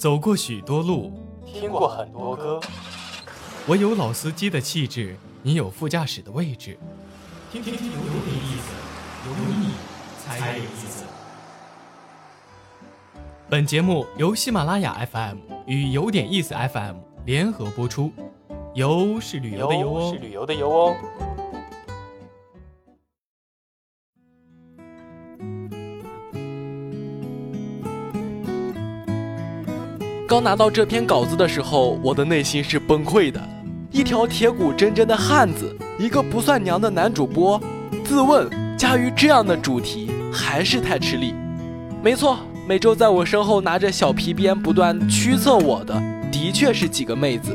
[0.00, 1.12] 走过许多路，
[1.44, 2.58] 听过很多歌。
[3.66, 6.78] 我有老司机的气质，你有副驾驶的位置。
[7.52, 7.90] 听听有点
[8.34, 8.72] 意思，
[9.28, 9.72] 有你
[10.18, 11.04] 才有意思。
[13.46, 15.36] 本节目由喜马拉雅 FM
[15.66, 16.96] 与有点意思 FM
[17.26, 18.10] 联合播出。
[18.72, 20.96] 游是旅游的游哦，是旅游的游哦。
[30.30, 33.48] 刚拿到这篇稿子的时候，我的内心是崩溃的。
[33.90, 37.60] 一条铁骨铮铮的汉子，一个不算娘的男主播，
[38.04, 38.48] 自问
[38.78, 41.34] 驾驭这样的主题还是太吃力。
[42.00, 46.00] 没错，每周在我身后拿着小皮鞭不断驱策我的，
[46.30, 47.50] 的确是几个妹子。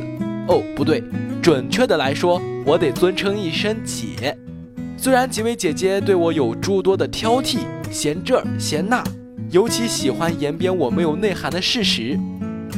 [0.50, 1.02] 哦，不对，
[1.42, 4.38] 准确的来说，我得尊称一声姐。
[4.98, 9.02] 虽然几位姐姐对我有诸多的挑剔，嫌这嫌那，
[9.50, 12.20] 尤其喜欢延边我没有内涵的事实。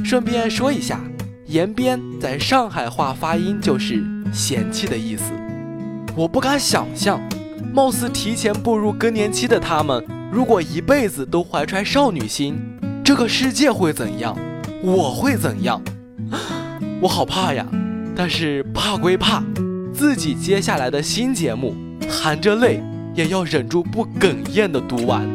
[0.07, 1.01] 顺便说一下，
[1.47, 5.33] 延边在上海话发音就是嫌弃的意思。
[6.15, 7.19] 我不敢想象，
[7.73, 12.55] 貌似提前步入更年期的他们，如果一辈子都怀揣少女心，
[13.03, 14.33] 这个世界会怎样？
[14.81, 15.81] 我会怎样？
[17.03, 17.67] 我好怕呀！
[18.15, 19.43] 但是怕归怕，
[19.93, 21.75] 自己接下来的新节目，
[22.07, 22.81] 含着泪
[23.13, 25.27] 也要忍住不哽咽的读完。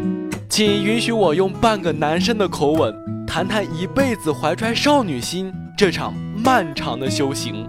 [0.49, 2.95] 请允许我用半个男生的口吻。
[3.35, 7.67] 谈谈一辈子怀揣少女心这场漫长的修行。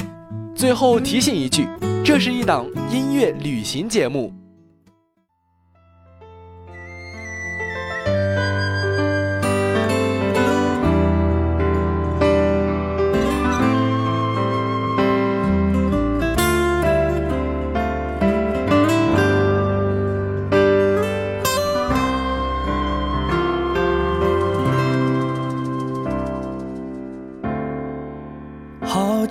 [0.54, 1.70] 最后提醒一句，
[2.04, 4.43] 这是一档音乐旅行节目。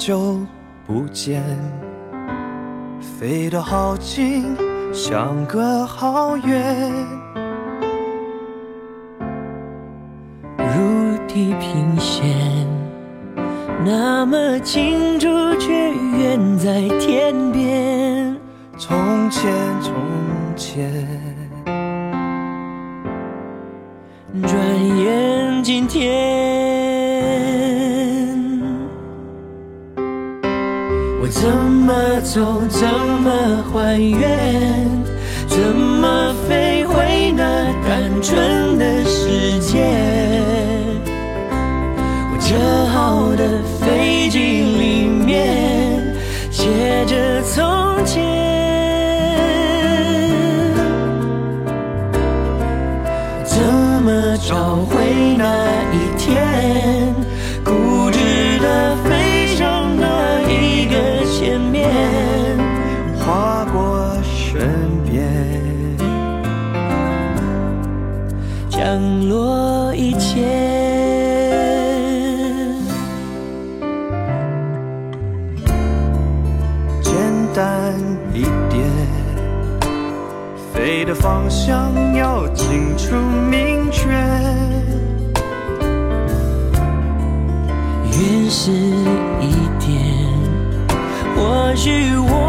[0.05, 0.36] 久
[0.84, 1.41] 不见，
[3.01, 4.57] 飞得好近，
[4.92, 6.92] 相隔好远。
[10.58, 12.67] 如地平线，
[13.85, 15.29] 那么清楚，
[15.61, 18.36] 却远在天边。
[18.77, 19.95] 从前，从
[20.57, 20.92] 前，
[24.42, 26.31] 转眼今天。
[32.22, 32.62] 走？
[32.68, 34.88] 怎么还原？
[35.48, 37.42] 怎么飞回那
[37.86, 39.02] 单纯的
[89.40, 89.90] 一点。
[91.36, 92.42] 或许我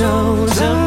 [0.00, 0.06] 手，
[0.58, 0.79] 让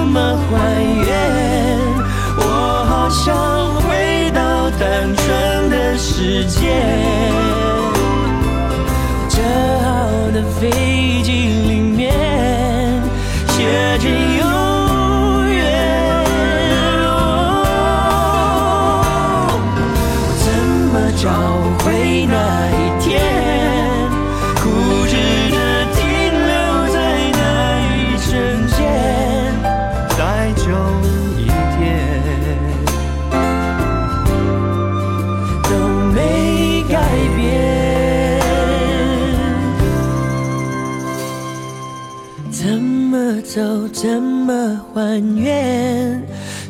[42.54, 43.88] 怎么走？
[43.88, 46.22] 怎么还原？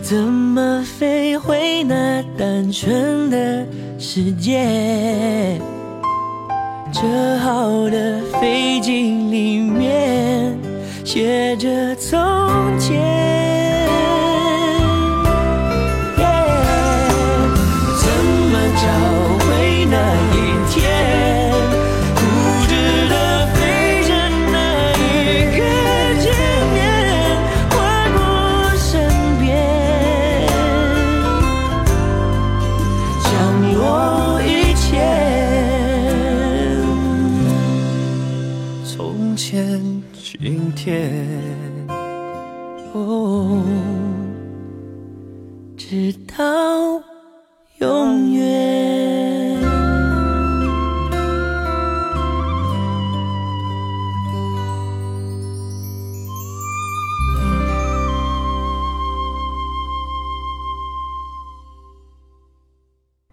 [0.01, 3.67] 怎么飞回那单纯的
[3.99, 5.59] 世界？
[6.93, 7.01] 折
[7.39, 8.91] 好的飞机
[9.29, 10.57] 里面
[11.03, 12.17] 写着从
[12.79, 13.62] 前。
[39.33, 41.27] 从前，今天，
[42.93, 43.63] 哦，
[45.75, 47.01] 直到
[47.79, 49.59] 永远。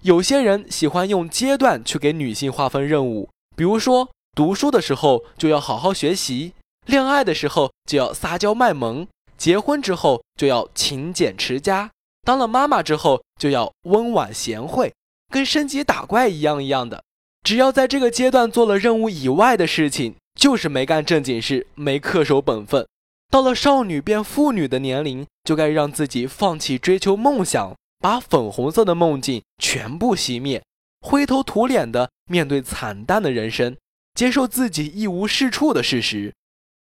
[0.00, 6.52] 有些人喜欢用阶段去给女性划分任务，比如说读书的时候就要好好学习，
[6.86, 9.06] 恋爱的时候就要撒娇卖萌，
[9.36, 11.90] 结婚之后就要勤俭持家，
[12.22, 14.92] 当了妈妈之后就要温婉贤惠，
[15.28, 17.02] 跟升级打怪一样一样的。
[17.42, 22.86] 只要在这个阶段做了任务以外的事情，就是没干正经事，没恪守本分。
[23.30, 30.62] 到了少女变妇女的年龄，就该让自己放弃追求梦想，把粉红色的梦境全部熄灭，
[31.00, 33.76] 灰头土脸的面对惨淡的人生，
[34.20, 36.34] 接受自己一无是处的事实。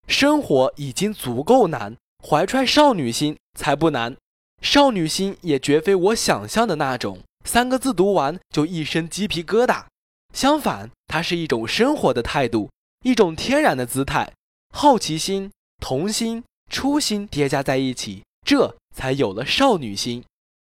[0.09, 4.13] 生活已经足够难，怀揣少女心才不难。
[4.61, 9.85] 少女心也绝非我想象的那种，三个字读完就一身鸡皮疙瘩。
[10.33, 12.69] 相反，它是一种生活的态度，
[13.05, 14.33] 一种天然的姿态，
[14.75, 15.49] 好奇心、
[15.81, 20.25] 童心、初心叠加在一起，这才有了少女心。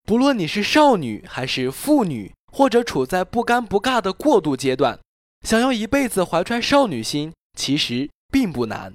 [0.05, 5.01] 不论你是少女还是妇女，或者处在不尴不尬的过渡阶段，
[5.43, 8.95] 想要一辈子怀揣少女心，其实并不难。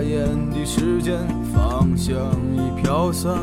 [0.00, 1.18] 眨眼的时间，
[1.52, 2.16] 芳香
[2.54, 3.34] 已飘散，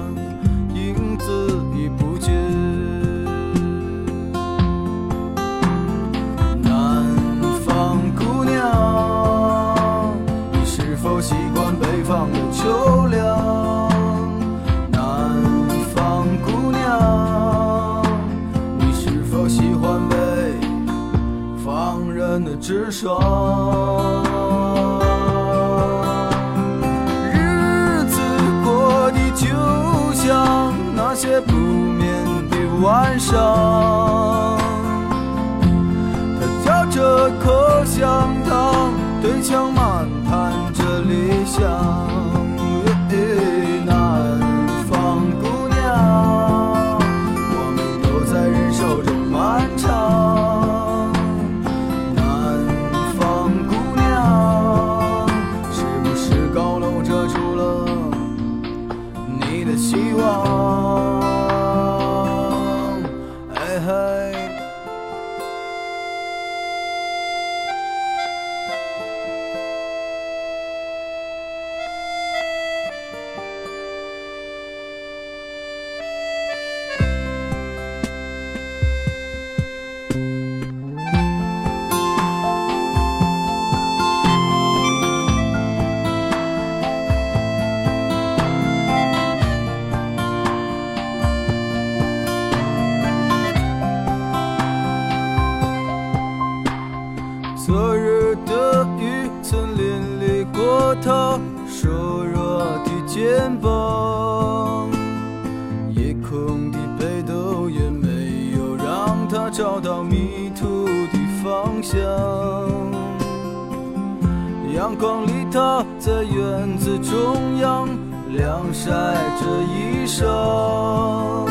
[116.23, 117.87] 院子中央
[118.29, 118.91] 晾晒
[119.39, 121.45] 着衣裳，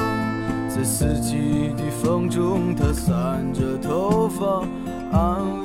[0.68, 4.62] 在四季的风中，她散着头发，
[5.12, 5.55] 安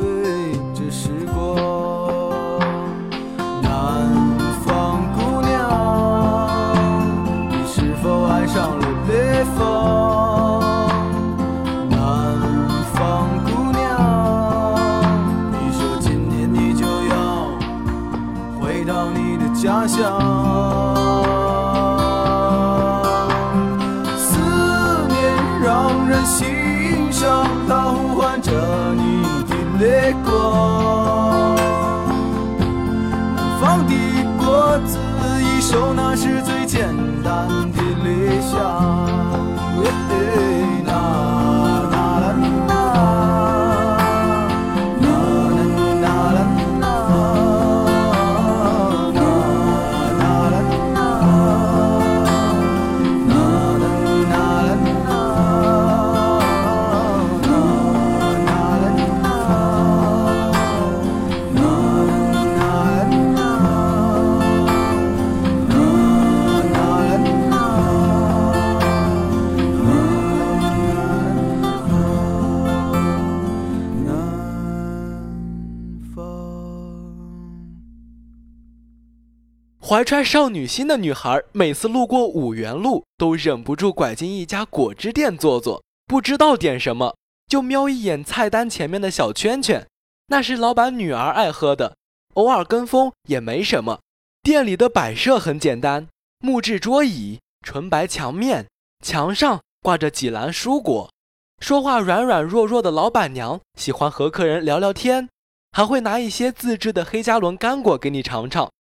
[79.91, 87.17] 怀揣少女心的女孩，每次路过五元路，都忍不住拐进一家果汁店坐坐，不知道点什么，
[87.50, 89.86] 就瞄一眼菜单前面的小圈圈，
[90.27, 91.98] 那是老板女儿爱喝的，
[92.36, 94.00] 偶尔跟风也没什么。
[94.41, 96.07] 店里的摆设很简单，
[96.39, 98.67] 木质桌椅，纯白墙面，
[99.03, 101.12] 墙上挂着几篮蔬果。
[101.60, 105.27] 说话软软弱弱的老板娘喜欢和客人聊聊天，
[105.74, 108.71] 还会拿一些自制的黑加仑干果给你尝尝。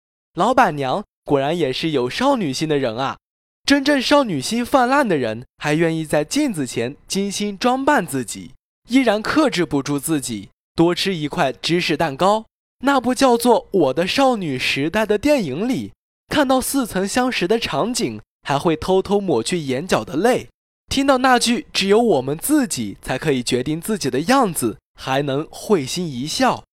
[0.40, 3.18] 老板娘果然也是有少女心的人啊！
[3.66, 8.52] 真正少女心泛滥的人，还愿意在镜子前精心装扮自己，
[8.88, 12.46] 依然克制不住自己，多吃一块芝士蛋糕。
[12.86, 15.92] 那部叫做《我的少女时代》的电影里，
[16.28, 20.48] 看到似曾相识的场景，还会偷偷抹去眼角的泪。
[20.88, 26.64] 听到那句“只有我们自己才可以决定自己的样子”，还能会心一笑。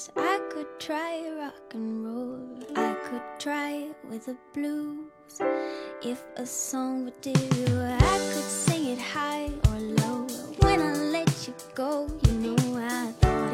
[0.00, 0.10] Waltz.
[0.16, 2.58] I could try rock and roll.
[2.76, 5.40] I could try it with the blues.
[6.02, 10.26] If a song would do, I could sing it high or low.
[10.60, 13.49] When I let you go, you know I thought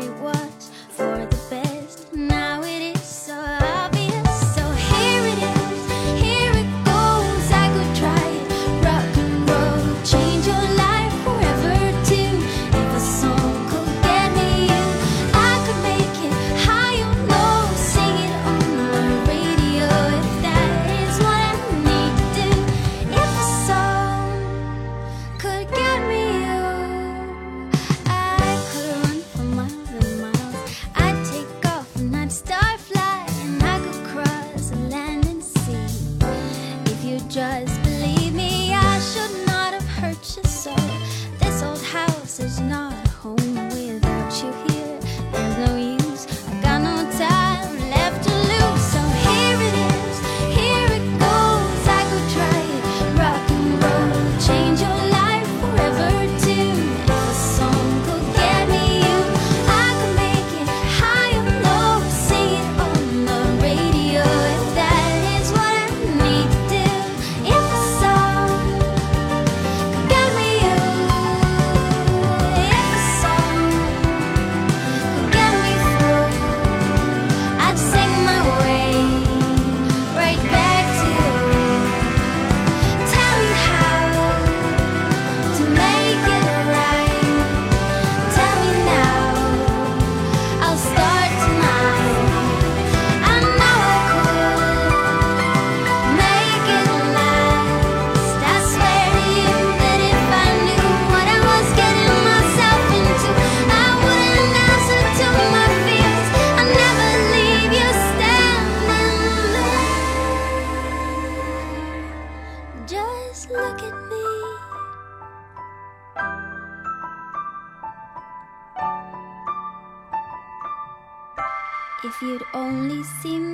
[122.76, 123.45] only see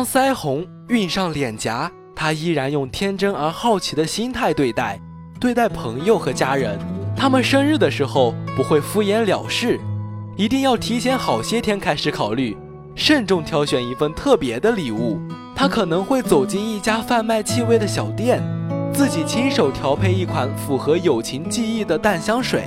[0.00, 4.98] 当腮红晕上脸颊，他依然用天真而好奇的心态对待，
[5.38, 6.78] 对待朋友和家人。
[7.14, 9.78] 他们生日的时候不会敷衍了事，
[10.38, 12.56] 一定要提前好些天开始考虑，
[12.94, 15.20] 慎重挑选一份特别的礼物。
[15.54, 18.42] 他可能会走进一家贩卖气味的小店，
[18.94, 22.64] 自己亲手调配一款符合友情记忆的淡香水。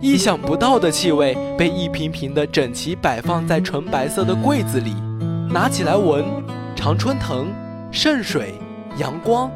[0.00, 4.94] 意想不到的气味被一瓶瓶的整齐摆放在纯白色的柜子里，
[5.52, 6.24] 拿起来闻，
[6.80, 7.52] 常春藤、
[7.92, 8.54] 圣水、
[8.96, 9.50] 阳光，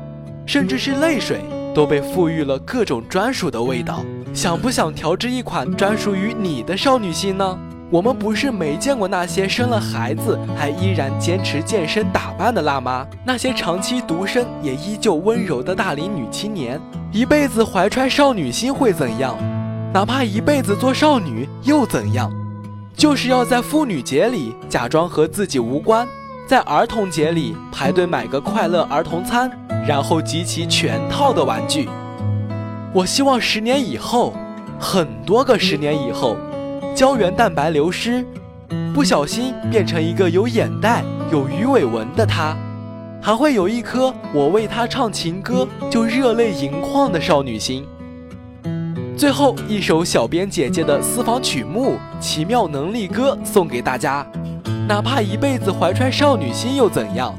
[0.45, 1.41] 甚至是泪水，
[1.75, 4.05] 都被赋予了各种专属的味道。
[4.35, 7.59] 想不想调制一款专属于你的少女心呢？
[7.91, 16.79] 我们不是没见过那些生了孩子还依然坚持健身打扮的辣妈，那些长期独身也依旧温柔的大龄女青年，
[17.11, 19.35] 一辈子怀揣少女心会怎样？
[19.95, 22.31] 哪怕一辈子做少女又怎样？
[22.95, 26.07] 就是要在妇女节里假装和自己无关，
[26.47, 29.51] 在儿童节里排队买个快乐儿童餐，
[29.89, 31.89] 然后集齐全套的玩具。
[32.93, 34.35] 我希望十年以后，
[34.79, 36.37] 很多个十年以后，
[36.95, 38.27] 胶原蛋白流失，
[38.95, 41.03] 不小心变成一个有眼袋、
[41.33, 42.55] 有鱼尾纹的她，
[43.23, 47.87] 还会有一颗我为她唱情歌就热泪盈眶的少女心。
[49.17, 54.27] 最后一首小编姐姐的私房曲目《奇妙能力歌》送给大家。
[54.87, 57.35] 哪怕一辈子怀揣少女心又怎样？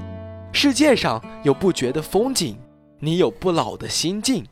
[0.52, 2.58] 世界上有不绝的风景，
[3.00, 4.44] 你有不老的心境。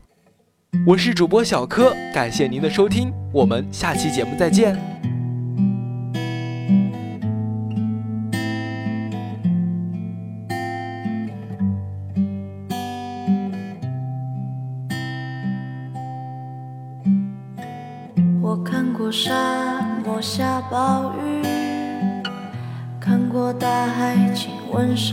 [0.86, 4.78] 我是主播小柯，感谢您的收听，我们下期节目再见。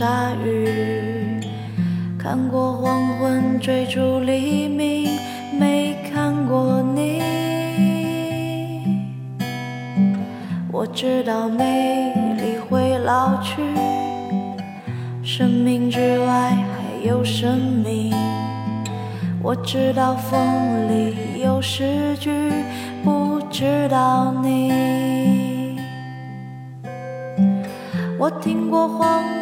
[0.02, 1.38] 鲨鱼，
[2.18, 5.16] 看过黄昏追逐黎明，
[5.60, 7.22] 没看过你。
[10.72, 13.62] 我知道美丽会老去，
[15.22, 18.12] 生命之外还有生命。
[19.40, 22.32] 我知道风里有诗句，
[23.04, 25.78] 不知道你。
[28.18, 29.41] 我听过黄昏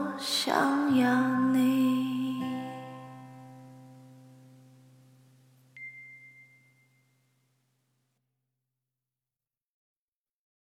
[0.21, 2.10] 想要你。